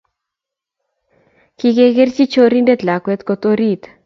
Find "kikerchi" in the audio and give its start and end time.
1.57-2.23